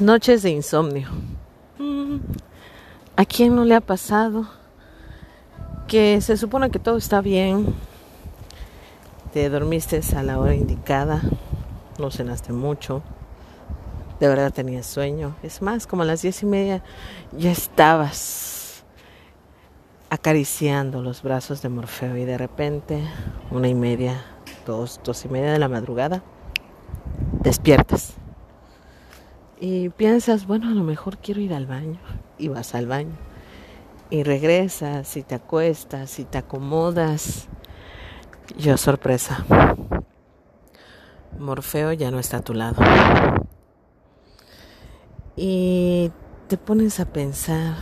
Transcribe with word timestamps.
Noches 0.00 0.42
de 0.42 0.50
insomnio. 0.50 1.08
¿A 3.16 3.24
quién 3.24 3.56
no 3.56 3.64
le 3.64 3.74
ha 3.74 3.80
pasado 3.80 4.46
que 5.88 6.20
se 6.20 6.36
supone 6.36 6.70
que 6.70 6.78
todo 6.78 6.98
está 6.98 7.20
bien? 7.20 7.74
Te 9.32 9.50
dormiste 9.50 10.00
a 10.16 10.22
la 10.22 10.38
hora 10.38 10.54
indicada, 10.54 11.20
no 11.98 12.12
cenaste 12.12 12.52
mucho, 12.52 13.02
de 14.20 14.28
verdad 14.28 14.52
tenías 14.52 14.86
sueño. 14.86 15.34
Es 15.42 15.62
más, 15.62 15.88
como 15.88 16.02
a 16.02 16.04
las 16.06 16.22
diez 16.22 16.44
y 16.44 16.46
media 16.46 16.84
ya 17.36 17.50
estabas 17.50 18.84
acariciando 20.10 21.02
los 21.02 21.24
brazos 21.24 21.60
de 21.60 21.70
Morfeo 21.70 22.16
y 22.16 22.24
de 22.24 22.38
repente, 22.38 23.02
una 23.50 23.66
y 23.66 23.74
media, 23.74 24.24
dos, 24.64 25.00
dos 25.02 25.24
y 25.24 25.28
media 25.28 25.52
de 25.52 25.58
la 25.58 25.68
madrugada, 25.68 26.22
despiertas 27.42 28.14
y 29.60 29.88
piensas, 29.90 30.46
bueno, 30.46 30.68
a 30.68 30.74
lo 30.74 30.82
mejor 30.82 31.18
quiero 31.18 31.40
ir 31.40 31.52
al 31.54 31.66
baño 31.66 31.98
y 32.38 32.48
vas 32.48 32.74
al 32.74 32.86
baño 32.86 33.16
y 34.10 34.22
regresas 34.22 35.16
y 35.16 35.22
te 35.22 35.34
acuestas 35.34 36.18
y 36.18 36.24
te 36.24 36.38
acomodas. 36.38 37.48
Yo 38.56 38.76
sorpresa. 38.76 39.44
Morfeo 41.38 41.92
ya 41.92 42.10
no 42.10 42.18
está 42.18 42.38
a 42.38 42.42
tu 42.42 42.54
lado. 42.54 42.82
Y 45.36 46.10
te 46.48 46.56
pones 46.56 46.98
a 47.00 47.06
pensar, 47.06 47.76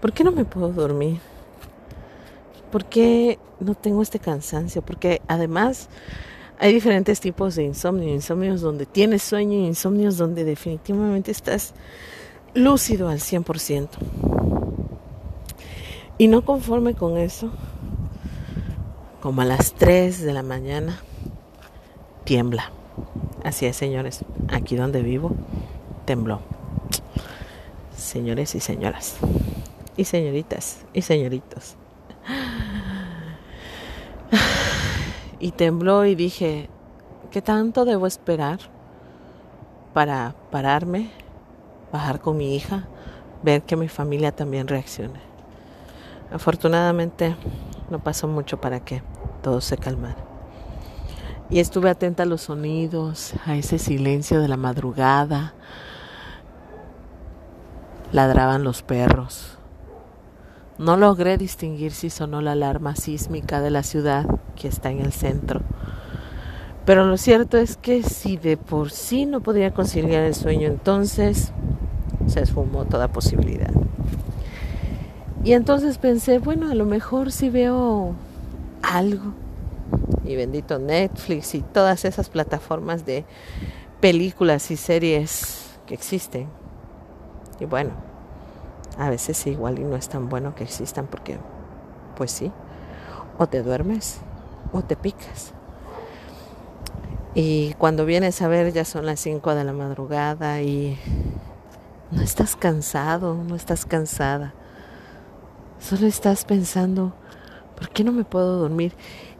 ¿por 0.00 0.12
qué 0.12 0.24
no 0.24 0.32
me 0.32 0.44
puedo 0.44 0.70
dormir? 0.70 1.20
¿Por 2.72 2.86
qué 2.86 3.38
no 3.60 3.74
tengo 3.74 4.02
este 4.02 4.18
cansancio? 4.18 4.82
Porque 4.82 5.20
además 5.28 5.88
hay 6.58 6.72
diferentes 6.72 7.20
tipos 7.20 7.56
de 7.56 7.64
insomnio, 7.64 8.08
insomnios 8.08 8.60
donde 8.60 8.86
tienes 8.86 9.22
sueño 9.22 9.54
y 9.54 9.66
insomnios 9.66 10.16
donde 10.16 10.44
definitivamente 10.44 11.30
estás 11.30 11.74
lúcido 12.54 13.08
al 13.08 13.18
100%. 13.18 13.88
Y 16.16 16.28
no 16.28 16.44
conforme 16.44 16.94
con 16.94 17.18
eso, 17.18 17.50
como 19.20 19.42
a 19.42 19.44
las 19.44 19.74
3 19.74 20.22
de 20.22 20.32
la 20.32 20.42
mañana, 20.42 21.00
tiembla. 22.24 22.70
Así 23.42 23.66
es, 23.66 23.76
señores, 23.76 24.24
aquí 24.48 24.76
donde 24.76 25.02
vivo, 25.02 25.32
tembló. 26.04 26.40
Señores 27.96 28.54
y 28.54 28.60
señoras, 28.60 29.16
y 29.96 30.04
señoritas, 30.04 30.78
y 30.92 31.02
señoritos 31.02 31.76
y 35.44 35.50
tembló 35.52 36.06
y 36.06 36.14
dije, 36.14 36.70
¿qué 37.30 37.42
tanto 37.42 37.84
debo 37.84 38.06
esperar 38.06 38.60
para 39.92 40.34
pararme, 40.50 41.10
bajar 41.92 42.20
con 42.20 42.38
mi 42.38 42.56
hija, 42.56 42.84
ver 43.42 43.60
que 43.60 43.76
mi 43.76 43.88
familia 43.88 44.32
también 44.32 44.68
reaccione? 44.68 45.20
Afortunadamente 46.32 47.36
no 47.90 47.98
pasó 47.98 48.26
mucho 48.26 48.58
para 48.58 48.80
que 48.80 49.02
todo 49.42 49.60
se 49.60 49.76
calmara. 49.76 50.16
Y 51.50 51.58
estuve 51.58 51.90
atenta 51.90 52.22
a 52.22 52.26
los 52.26 52.40
sonidos, 52.40 53.34
a 53.44 53.54
ese 53.54 53.78
silencio 53.78 54.40
de 54.40 54.48
la 54.48 54.56
madrugada. 54.56 55.52
Ladraban 58.12 58.64
los 58.64 58.82
perros. 58.82 59.58
No 60.76 60.96
logré 60.96 61.38
distinguir 61.38 61.92
si 61.92 62.10
sonó 62.10 62.40
la 62.40 62.52
alarma 62.52 62.96
sísmica 62.96 63.60
de 63.60 63.70
la 63.70 63.84
ciudad 63.84 64.26
que 64.56 64.66
está 64.66 64.90
en 64.90 65.00
el 65.00 65.12
centro. 65.12 65.60
Pero 66.84 67.06
lo 67.06 67.16
cierto 67.16 67.56
es 67.56 67.76
que 67.76 68.02
si 68.02 68.36
de 68.36 68.56
por 68.56 68.90
sí 68.90 69.24
no 69.24 69.40
podría 69.40 69.72
conciliar 69.72 70.24
el 70.24 70.34
sueño, 70.34 70.66
entonces 70.66 71.52
se 72.26 72.40
esfumó 72.40 72.86
toda 72.86 73.08
posibilidad. 73.08 73.70
Y 75.44 75.52
entonces 75.52 75.98
pensé, 75.98 76.38
bueno, 76.38 76.70
a 76.70 76.74
lo 76.74 76.86
mejor 76.86 77.30
si 77.30 77.50
veo 77.50 78.14
algo. 78.82 79.32
Y 80.24 80.34
bendito 80.34 80.78
Netflix 80.78 81.54
y 81.54 81.60
todas 81.60 82.04
esas 82.04 82.28
plataformas 82.30 83.06
de 83.06 83.24
películas 84.00 84.70
y 84.70 84.76
series 84.76 85.78
que 85.86 85.94
existen. 85.94 86.48
Y 87.60 87.66
bueno, 87.66 87.92
a 88.98 89.10
veces 89.10 89.46
igual 89.46 89.78
y 89.78 89.84
no 89.84 89.96
es 89.96 90.08
tan 90.08 90.28
bueno 90.28 90.54
que 90.54 90.64
existan 90.64 91.06
porque, 91.06 91.38
pues 92.16 92.30
sí, 92.30 92.52
o 93.38 93.46
te 93.46 93.62
duermes 93.62 94.18
o 94.72 94.82
te 94.82 94.96
picas. 94.96 95.52
Y 97.34 97.74
cuando 97.74 98.04
vienes 98.06 98.40
a 98.42 98.48
ver 98.48 98.72
ya 98.72 98.84
son 98.84 99.06
las 99.06 99.18
5 99.20 99.54
de 99.54 99.64
la 99.64 99.72
madrugada 99.72 100.62
y 100.62 100.96
no 102.12 102.22
estás 102.22 102.54
cansado, 102.54 103.34
no 103.34 103.56
estás 103.56 103.86
cansada. 103.86 104.54
Solo 105.80 106.06
estás 106.06 106.44
pensando, 106.44 107.12
¿por 107.76 107.88
qué 107.90 108.04
no 108.04 108.12
me 108.12 108.24
puedo 108.24 108.58
dormir? 108.58 108.94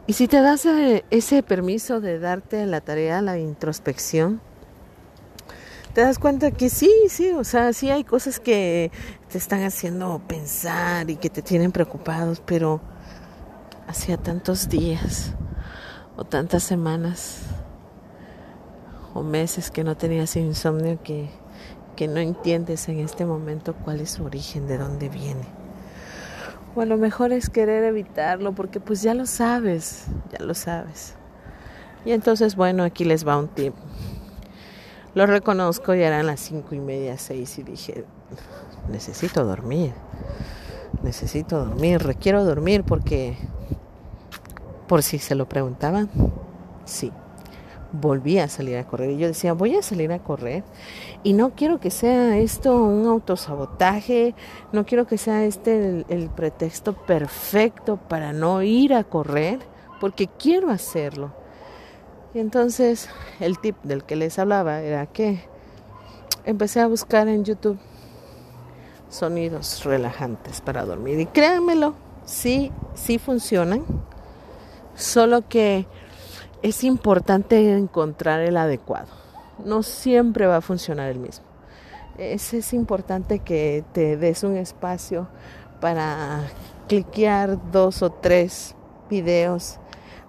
Y 0.07 0.13
si 0.13 0.27
te 0.27 0.41
das 0.41 0.67
ese 1.09 1.41
permiso 1.41 2.01
de 2.01 2.19
darte 2.19 2.65
la 2.65 2.81
tarea, 2.81 3.21
la 3.21 3.39
introspección, 3.39 4.41
te 5.93 6.01
das 6.01 6.19
cuenta 6.19 6.51
que 6.51 6.69
sí, 6.69 6.91
sí, 7.07 7.31
o 7.31 7.45
sea, 7.45 7.71
sí 7.71 7.89
hay 7.89 8.03
cosas 8.03 8.41
que 8.41 8.91
te 9.35 9.39
están 9.39 9.63
haciendo 9.63 10.21
pensar 10.29 11.09
y 11.09 11.17
que 11.17 11.29
te 11.29 11.41
tienen 11.41 11.73
preocupados, 11.73 12.41
pero 12.45 12.79
hacía 13.85 14.15
tantos 14.15 14.69
días 14.69 15.33
o 16.15 16.23
tantas 16.23 16.63
semanas 16.63 17.41
o 19.13 19.23
meses 19.23 19.71
que 19.71 19.83
no 19.83 19.97
tenías 19.97 20.37
insomnio 20.37 21.03
que, 21.03 21.27
que 21.97 22.07
no 22.07 22.21
entiendes 22.21 22.87
en 22.87 22.99
este 22.99 23.25
momento 23.25 23.75
cuál 23.75 23.99
es 23.99 24.11
su 24.11 24.23
origen, 24.23 24.67
de 24.67 24.77
dónde 24.77 25.09
viene. 25.09 25.43
O 26.73 26.79
a 26.79 26.85
lo 26.85 26.95
mejor 26.95 27.33
es 27.33 27.49
querer 27.49 27.83
evitarlo 27.83 28.53
porque 28.53 28.79
pues 28.79 29.01
ya 29.01 29.13
lo 29.13 29.25
sabes, 29.25 30.05
ya 30.31 30.45
lo 30.45 30.53
sabes. 30.53 31.15
Y 32.05 32.13
entonces, 32.13 32.55
bueno, 32.55 32.83
aquí 32.83 33.03
les 33.03 33.27
va 33.27 33.37
un 33.37 33.49
tip. 33.49 33.73
Lo 35.15 35.25
reconozco, 35.25 35.93
ya 35.93 36.07
eran 36.07 36.27
las 36.27 36.41
cinco 36.41 36.75
y 36.75 36.79
media, 36.81 37.17
seis 37.17 37.57
y 37.57 37.63
dije, 37.63 38.03
necesito 38.89 39.45
dormir, 39.45 39.93
necesito 41.03 41.65
dormir, 41.65 42.03
requiero 42.03 42.43
dormir 42.43 42.83
porque, 42.83 43.37
por 44.89 45.03
si 45.03 45.17
se 45.19 45.35
lo 45.35 45.47
preguntaban, 45.47 46.09
sí, 46.83 47.13
volví 47.93 48.39
a 48.39 48.49
salir 48.49 48.75
a 48.75 48.87
correr 48.87 49.11
y 49.11 49.17
yo 49.17 49.27
decía, 49.27 49.53
voy 49.53 49.77
a 49.77 49.81
salir 49.81 50.11
a 50.11 50.19
correr 50.19 50.65
y 51.23 51.31
no 51.31 51.51
quiero 51.51 51.79
que 51.79 51.91
sea 51.91 52.37
esto 52.37 52.83
un 52.83 53.07
autosabotaje, 53.07 54.35
no 54.73 54.85
quiero 54.85 55.07
que 55.07 55.17
sea 55.17 55.45
este 55.45 55.77
el, 55.77 56.05
el 56.09 56.29
pretexto 56.29 56.91
perfecto 56.91 57.95
para 57.95 58.33
no 58.33 58.63
ir 58.63 58.93
a 58.93 59.05
correr, 59.05 59.59
porque 60.01 60.27
quiero 60.27 60.71
hacerlo 60.71 61.44
y 62.35 62.39
entonces 62.39 63.07
el 63.39 63.57
tip 63.59 63.77
del 63.83 64.03
que 64.03 64.17
les 64.17 64.37
hablaba 64.39 64.81
era 64.81 65.05
que 65.05 65.39
empecé 66.43 66.81
a 66.81 66.87
buscar 66.87 67.29
en 67.29 67.45
YouTube 67.45 67.79
sonidos 69.09 69.85
relajantes 69.85 70.59
para 70.59 70.83
dormir. 70.83 71.17
Y 71.17 71.27
créanmelo, 71.27 71.95
sí, 72.25 72.73
sí 72.93 73.19
funcionan. 73.19 73.85
Solo 74.95 75.47
que 75.47 75.87
es 76.61 76.83
importante 76.83 77.73
encontrar 77.77 78.41
el 78.41 78.57
adecuado. 78.57 79.07
No 79.63 79.81
siempre 79.81 80.45
va 80.45 80.57
a 80.57 80.61
funcionar 80.61 81.09
el 81.09 81.19
mismo. 81.19 81.45
Es, 82.17 82.53
es 82.53 82.73
importante 82.73 83.39
que 83.39 83.85
te 83.93 84.17
des 84.17 84.43
un 84.43 84.57
espacio 84.57 85.29
para 85.79 86.41
cliquear 86.89 87.71
dos 87.71 88.01
o 88.01 88.11
tres 88.11 88.75
videos 89.09 89.79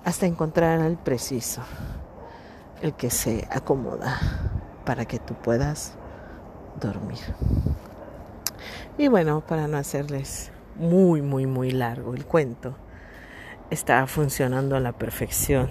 hasta 0.05 0.27
encontrar 0.27 0.81
al 0.81 0.97
preciso 0.99 1.63
el 2.83 2.95
que 2.95 3.11
se 3.11 3.47
acomoda 3.51 4.21
para 4.85 5.05
que 5.05 5.19
tú 5.19 5.35
puedas 5.35 5.95
dormir. 6.81 7.19
Y 8.99 9.09
bueno, 9.09 9.43
para 9.47 9.69
no 9.69 9.77
hacerles 9.77 10.53
muy, 10.77 11.23
muy, 11.23 11.47
muy 11.47 11.71
largo 11.71 12.15
el 12.15 12.25
cuento, 12.25 12.77
está 13.71 14.07
funcionando 14.07 14.77
a 14.77 14.81
la 14.81 14.93
perfección 14.93 15.69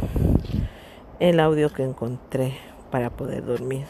el 1.19 1.39
audio 1.39 1.71
que 1.71 1.83
encontré 1.83 2.57
para 2.91 3.09
poder 3.09 3.45
dormir. 3.45 3.85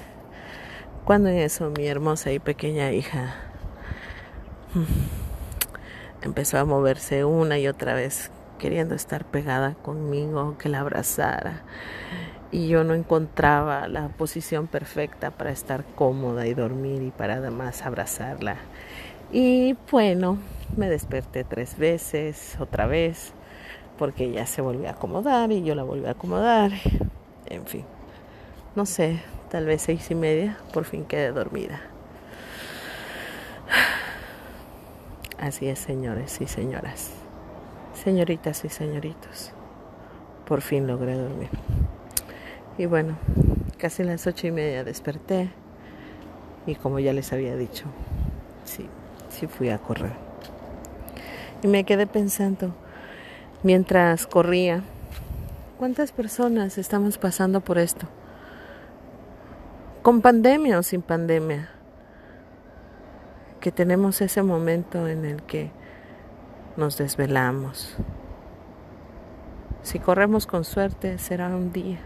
Cuando 1.06 1.29
en 1.29 1.38
eso 1.38 1.69
mi 1.69 1.88
hermosa 1.88 2.31
y 2.31 2.39
pequeña 2.39 2.91
hija 2.91 3.35
empezó 6.21 6.57
a 6.57 6.65
moverse 6.65 7.25
una 7.25 7.57
y 7.57 7.67
otra 7.67 7.94
vez, 7.94 8.31
queriendo 8.59 8.95
estar 8.95 9.25
pegada 9.25 9.75
conmigo, 9.75 10.57
que 10.57 10.69
la 10.69 10.79
abrazara 10.79 11.63
y 12.51 12.68
yo 12.68 12.83
no 12.83 12.94
encontraba 12.94 13.88
la 13.88 14.09
posición 14.09 14.68
perfecta 14.68 15.31
para 15.31 15.51
estar 15.51 15.83
cómoda 15.95 16.47
y 16.47 16.53
dormir 16.53 17.01
y 17.01 17.12
para 17.12 17.36
además 17.36 17.86
abrazarla. 17.86 18.57
Y 19.31 19.75
bueno, 19.92 20.38
me 20.77 20.89
desperté 20.89 21.44
tres 21.44 21.77
veces, 21.77 22.57
otra 22.59 22.86
vez, 22.86 23.33
porque 23.97 24.25
ella 24.25 24.45
se 24.45 24.62
volvió 24.62 24.88
a 24.88 24.92
acomodar 24.92 25.51
y 25.51 25.63
yo 25.63 25.75
la 25.75 25.83
volví 25.83 26.06
a 26.06 26.12
acomodar. 26.12 26.71
En 27.47 27.65
fin, 27.65 27.86
no 28.75 28.86
sé, 28.86 29.19
tal 29.50 29.65
vez 29.65 29.81
seis 29.81 30.09
y 30.12 30.15
media, 30.15 30.57
por 30.74 30.86
fin 30.86 31.06
quedé 31.06 31.31
dormida. 31.31 31.81
Así 35.39 35.68
es, 35.68 35.80
señores 35.80 36.39
y 36.41 36.48
señoras, 36.48 37.12
señoritas 37.94 38.63
y 38.65 38.69
señoritos. 38.69 39.51
Por 40.48 40.62
fin 40.62 40.88
logré 40.88 41.15
dormir. 41.15 41.50
Y 42.77 42.88
bueno, 42.88 43.16
casi 43.77 44.04
las 44.04 44.27
ocho 44.27 44.48
y 44.48 44.51
media 44.51 44.83
desperté 44.83 45.50
y 46.68 46.75
como 46.75 47.00
ya 47.00 47.13
les 47.13 47.31
había 47.31 47.56
dicho, 47.56 47.86
sí, 48.66 48.89
sí 49.30 49.48
fui 49.48 49.69
a 49.69 49.77
correr. 49.77 50.13
Y 51.63 51.68
me 51.68 51.83
quedé 51.83 52.06
pensando, 52.06 52.74
mientras 53.63 54.27
corría, 54.27 54.83
¿cuántas 55.77 56.12
personas 56.12 56.77
estamos 56.77 57.18
pasando 57.18 57.62
por 57.62 57.77
esto? 57.77 58.07
Con 60.01 60.22
pandemia 60.22 60.77
o 60.77 60.83
sin 60.83 61.01
pandemia. 61.01 61.69
Que 63.60 63.72
tenemos 63.72 64.22
ese 64.22 64.44
momento 64.44 65.07
en 65.07 65.25
el 65.25 65.42
que 65.44 65.72
nos 66.77 66.98
desvelamos. 66.98 67.95
Si 69.81 69.98
corremos 69.98 70.45
con 70.45 70.63
suerte, 70.63 71.18
será 71.18 71.48
un 71.48 71.72
día. 71.72 72.00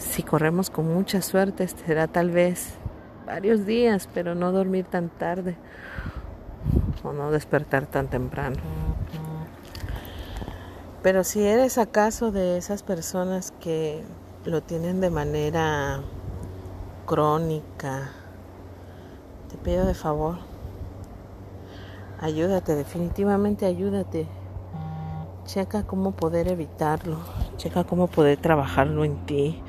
Si 0.00 0.22
corremos 0.22 0.70
con 0.70 0.92
mucha 0.92 1.20
suerte, 1.20 1.68
será 1.68 2.08
tal 2.08 2.30
vez 2.30 2.74
varios 3.26 3.66
días, 3.66 4.08
pero 4.12 4.34
no 4.34 4.50
dormir 4.50 4.86
tan 4.86 5.10
tarde 5.10 5.56
o 7.04 7.12
no 7.12 7.30
despertar 7.30 7.86
tan 7.86 8.08
temprano. 8.08 8.56
Pero 11.02 11.22
si 11.22 11.42
eres 11.42 11.76
acaso 11.76 12.32
de 12.32 12.56
esas 12.56 12.82
personas 12.82 13.52
que 13.60 14.02
lo 14.44 14.62
tienen 14.62 15.02
de 15.02 15.10
manera 15.10 16.00
crónica, 17.06 18.10
te 19.50 19.58
pido 19.58 19.84
de 19.84 19.94
favor, 19.94 20.38
ayúdate, 22.20 22.74
definitivamente 22.74 23.66
ayúdate. 23.66 24.26
Checa 25.44 25.84
cómo 25.86 26.12
poder 26.12 26.48
evitarlo, 26.48 27.18
checa 27.56 27.84
cómo 27.84 28.06
poder 28.06 28.38
trabajarlo 28.38 29.04
en 29.04 29.26
ti, 29.26 29.62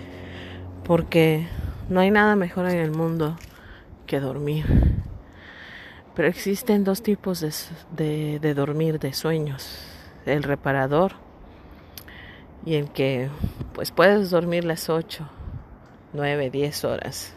porque 0.91 1.47
no 1.88 2.01
hay 2.01 2.11
nada 2.11 2.35
mejor 2.35 2.67
en 2.69 2.75
el 2.75 2.91
mundo 2.91 3.38
que 4.07 4.19
dormir. 4.19 4.65
Pero 6.15 6.27
existen 6.27 6.83
dos 6.83 7.01
tipos 7.01 7.39
de, 7.95 8.39
de, 8.41 8.53
dormir, 8.53 8.99
de 8.99 9.13
sueños. 9.13 9.85
El 10.25 10.43
reparador 10.43 11.13
y 12.65 12.75
el 12.75 12.91
que 12.91 13.29
pues 13.71 13.91
puedes 13.91 14.31
dormir 14.31 14.65
las 14.65 14.89
8, 14.89 15.25
9, 16.11 16.49
10 16.49 16.83
horas 16.83 17.35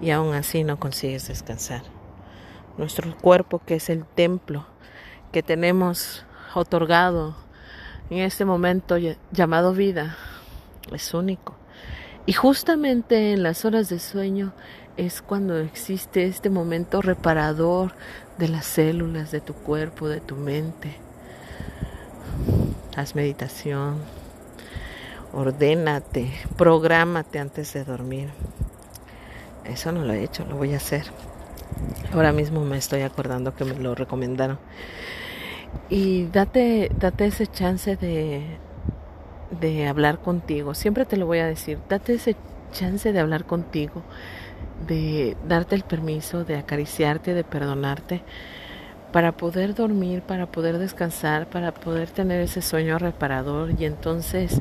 y 0.00 0.10
aún 0.10 0.34
así 0.34 0.64
no 0.64 0.80
consigues 0.80 1.28
descansar. 1.28 1.82
Nuestro 2.76 3.16
cuerpo 3.18 3.62
que 3.64 3.76
es 3.76 3.88
el 3.88 4.04
templo 4.04 4.66
que 5.30 5.44
tenemos 5.44 6.24
otorgado 6.56 7.36
en 8.10 8.18
este 8.18 8.44
momento 8.44 8.96
llamado 9.30 9.74
vida 9.74 10.16
es 10.92 11.14
único. 11.14 11.54
Y 12.26 12.32
justamente 12.32 13.32
en 13.32 13.42
las 13.42 13.64
horas 13.64 13.88
de 13.88 13.98
sueño 13.98 14.52
es 14.96 15.22
cuando 15.22 15.58
existe 15.58 16.26
este 16.26 16.50
momento 16.50 17.00
reparador 17.00 17.92
de 18.38 18.48
las 18.48 18.66
células 18.66 19.30
de 19.30 19.40
tu 19.40 19.54
cuerpo, 19.54 20.08
de 20.08 20.20
tu 20.20 20.36
mente. 20.36 20.96
Haz 22.96 23.14
meditación, 23.14 23.98
ordénate, 25.32 26.32
prográmate 26.56 27.38
antes 27.38 27.72
de 27.72 27.84
dormir. 27.84 28.28
Eso 29.64 29.92
no 29.92 30.04
lo 30.04 30.12
he 30.12 30.22
hecho, 30.22 30.44
lo 30.44 30.56
voy 30.56 30.74
a 30.74 30.78
hacer. 30.78 31.04
Ahora 32.12 32.32
mismo 32.32 32.64
me 32.64 32.76
estoy 32.76 33.02
acordando 33.02 33.54
que 33.54 33.64
me 33.64 33.74
lo 33.74 33.94
recomendaron. 33.94 34.58
Y 35.88 36.26
date, 36.26 36.90
date 36.98 37.26
ese 37.26 37.46
chance 37.46 37.96
de, 37.96 38.42
de 39.50 39.88
hablar 39.88 40.18
contigo. 40.18 40.74
Siempre 40.74 41.04
te 41.04 41.16
lo 41.16 41.26
voy 41.26 41.38
a 41.38 41.46
decir. 41.46 41.78
Date 41.88 42.14
ese 42.14 42.36
chance 42.72 43.12
de 43.12 43.18
hablar 43.18 43.44
contigo, 43.44 44.02
de 44.86 45.36
darte 45.48 45.74
el 45.74 45.82
permiso 45.82 46.44
de 46.44 46.56
acariciarte, 46.56 47.34
de 47.34 47.44
perdonarte, 47.44 48.22
para 49.12 49.32
poder 49.32 49.74
dormir, 49.74 50.22
para 50.22 50.46
poder 50.46 50.78
descansar, 50.78 51.48
para 51.48 51.72
poder 51.72 52.10
tener 52.10 52.40
ese 52.40 52.62
sueño 52.62 52.98
reparador 52.98 53.72
y 53.78 53.84
entonces 53.84 54.60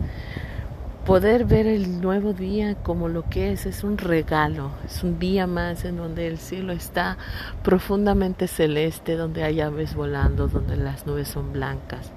poder 1.05 1.45
ver 1.45 1.67
el 1.67 2.01
nuevo 2.01 2.33
día 2.33 2.75
como 2.75 3.09
lo 3.09 3.29
que 3.29 3.51
es, 3.51 3.65
es 3.65 3.83
un 3.83 3.97
regalo, 3.97 4.71
es 4.85 5.03
un 5.03 5.19
día 5.19 5.47
más 5.47 5.85
en 5.85 5.97
donde 5.97 6.27
el 6.27 6.37
cielo 6.37 6.73
está 6.73 7.17
profundamente 7.63 8.47
celeste, 8.47 9.15
donde 9.15 9.43
hay 9.43 9.61
aves 9.61 9.95
volando, 9.95 10.47
donde 10.47 10.77
las 10.77 11.05
nubes 11.05 11.27
son 11.27 11.53
blancas. 11.53 12.11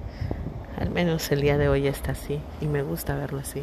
Al 0.83 0.91
menos 0.91 1.31
el 1.31 1.43
día 1.43 1.59
de 1.59 1.69
hoy 1.69 1.87
está 1.87 2.11
así 2.11 2.41
y 2.61 2.67
me 2.67 2.83
gusta 2.83 3.15
verlo 3.15 3.39
así. 3.39 3.63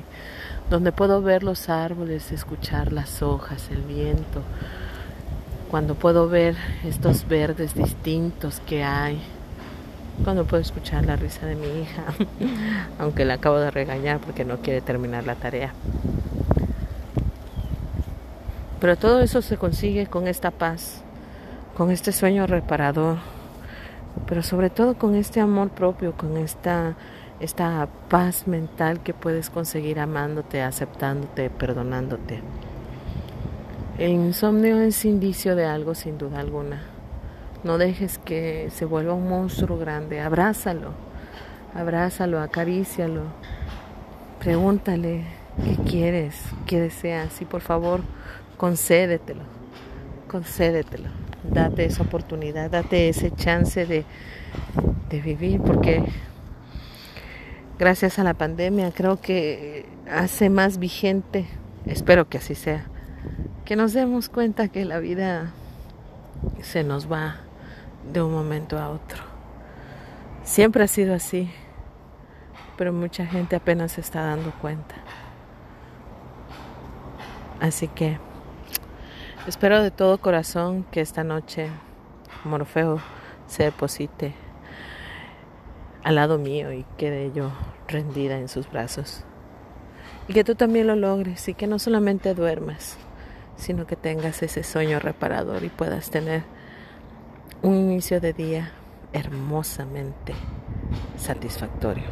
Donde 0.70 0.94
puedo 0.94 1.22
ver 1.22 1.44
los 1.44 1.68
árboles, 1.68 2.32
escuchar 2.32 2.94
las 2.94 3.22
hojas, 3.22 3.68
el 3.72 3.82
viento, 3.82 4.42
cuando 5.70 5.96
puedo 5.96 6.30
ver 6.30 6.56
estos 6.86 7.28
verdes 7.28 7.76
distintos 7.76 8.62
que 8.62 8.86
hay, 8.86 9.22
cuando 10.24 10.46
puedo 10.46 10.62
escuchar 10.62 11.06
la 11.06 11.18
risa 11.18 11.46
de 11.46 11.56
mi 11.56 11.82
hija, 11.82 12.04
aunque 13.00 13.26
la 13.26 13.34
acabo 13.34 13.58
de 13.58 13.70
regañar 13.70 14.20
porque 14.20 14.46
no 14.46 14.60
quiere 14.60 14.80
terminar 14.80 15.26
la 15.26 15.36
tarea. 15.36 15.74
Pero 18.80 18.96
todo 18.96 19.20
eso 19.20 19.42
se 19.42 19.58
consigue 19.58 20.08
con 20.08 20.26
esta 20.26 20.52
paz, 20.52 21.02
con 21.76 21.92
este 21.92 22.14
sueño 22.14 22.48
reparador, 22.48 23.18
pero 24.28 24.44
sobre 24.44 24.70
todo 24.70 24.98
con 24.98 25.16
este 25.16 25.40
amor 25.40 25.70
propio, 25.70 26.14
con 26.14 26.38
esta 26.38 26.96
esta 27.40 27.88
paz 28.10 28.48
mental 28.48 29.02
que 29.02 29.14
puedes 29.14 29.50
conseguir 29.50 30.00
amándote, 30.00 30.62
aceptándote, 30.62 31.50
perdonándote. 31.50 32.42
El 33.98 34.12
insomnio 34.12 34.80
es 34.82 35.06
indicio 35.06 35.56
de 35.56 35.66
algo 35.66 35.96
sin 35.96 36.18
duda 36.18 36.40
alguna. 36.40 36.82
No 37.64 37.78
dejes 37.78 38.18
que 38.18 38.70
se 38.72 38.86
vuelva 38.86 39.14
un 39.14 39.28
monstruo 39.28 39.78
grande, 39.78 40.22
abrázalo, 40.22 40.92
abrázalo, 41.74 42.42
acarícialo, 42.42 43.24
pregúntale 44.40 45.26
qué 45.64 45.76
quieres, 45.84 46.42
qué 46.66 46.80
deseas 46.80 47.42
y 47.42 47.46
por 47.46 47.62
favor 47.62 48.02
concédetelo, 48.58 49.44
concédetelo, 50.30 51.10
date 51.44 51.86
esa 51.86 52.04
oportunidad, 52.04 52.70
date 52.70 53.10
ese 53.10 53.32
chance 53.32 53.86
de, 53.86 54.06
de 55.10 55.22
vivir 55.22 55.62
porque 55.62 56.04
gracias 57.78 58.20
a 58.20 58.24
la 58.24 58.34
pandemia, 58.34 58.92
creo 58.92 59.22
que 59.22 59.86
hace 60.12 60.50
más 60.50 60.80
vigente, 60.80 61.46
espero 61.86 62.28
que 62.28 62.38
así 62.38 62.56
sea, 62.56 62.86
que 63.66 63.76
nos 63.76 63.94
demos 63.94 64.30
cuenta 64.30 64.68
que 64.68 64.84
la 64.86 65.00
vida 65.00 65.54
se 66.62 66.84
nos 66.84 67.12
va 67.12 67.38
de 68.12 68.22
un 68.22 68.32
momento 68.32 68.78
a 68.78 68.90
otro. 68.90 69.24
Siempre 70.44 70.84
ha 70.84 70.88
sido 70.88 71.14
así, 71.14 71.50
pero 72.78 72.92
mucha 72.92 73.26
gente 73.26 73.56
apenas 73.56 73.94
se 73.94 74.02
está 74.02 74.22
dando 74.22 74.52
cuenta. 74.62 74.96
Así 77.60 77.88
que 77.88 78.18
espero 79.48 79.82
de 79.82 79.92
todo 79.92 80.20
corazón 80.20 80.86
que 80.92 81.02
esta 81.02 81.24
noche 81.24 81.70
Morfeo 82.44 83.00
se 83.48 83.64
deposite 83.64 84.34
al 86.04 86.16
lado 86.16 86.38
mío 86.38 86.72
y 86.72 86.86
quede 86.98 87.32
yo 87.34 87.52
rendida 87.88 88.38
en 88.38 88.48
sus 88.48 88.70
brazos. 88.70 89.24
Y 90.28 90.34
que 90.34 90.44
tú 90.44 90.56
también 90.56 90.88
lo 90.88 90.96
logres 90.96 91.48
y 91.48 91.54
que 91.54 91.68
no 91.68 91.80
solamente 91.80 92.36
duermas, 92.36 92.98
sino 93.56 93.88
que 93.88 93.96
tengas 93.96 94.44
ese 94.44 94.64
sueño 94.64 95.00
reparador 95.00 95.64
y 95.64 95.70
puedas 95.70 96.10
tener 96.10 96.44
un 97.62 97.76
inicio 97.76 98.22
de 98.22 98.34
día 98.34 98.72
hermosamente 99.14 100.34
satisfactorio. 101.18 102.06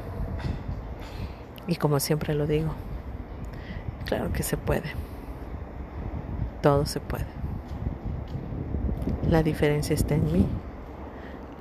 Y 1.68 1.76
como 1.76 2.00
siempre 2.00 2.34
lo 2.34 2.48
digo, 2.48 2.74
claro 4.06 4.32
que 4.34 4.44
se 4.44 4.58
puede. 4.58 4.92
Todo 6.68 6.86
se 6.86 7.00
puede. 7.00 7.24
La 9.30 9.42
diferencia 9.42 9.94
está 9.94 10.16
en 10.16 10.34
mí. 10.34 10.46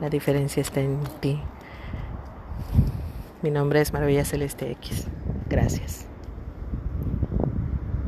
La 0.01 0.11
diferencia 0.11 0.61
está 0.61 0.81
en 0.81 0.99
ti. 1.21 1.41
Mi 3.41 3.53
nombre 3.53 3.81
es 3.81 3.93
Maravilla 3.93 4.25
Celeste 4.25 4.69
X. 4.73 5.07
Gracias. 5.49 6.06